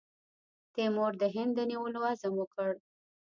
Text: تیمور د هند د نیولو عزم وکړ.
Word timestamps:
تیمور 0.73 1.11
د 1.21 1.23
هند 1.35 1.51
د 1.55 1.59
نیولو 1.71 1.99
عزم 2.09 2.33
وکړ. 2.37 2.71